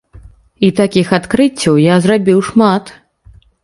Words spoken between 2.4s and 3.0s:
шмат.